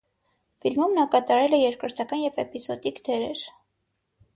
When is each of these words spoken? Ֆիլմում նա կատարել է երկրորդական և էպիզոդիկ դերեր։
Ֆիլմում 0.65 0.95
նա 1.01 1.03
կատարել 1.17 1.55
է 1.59 1.61
երկրորդական 1.65 2.25
և 2.25 2.43
էպիզոդիկ 2.49 3.03
դերեր։ 3.11 3.51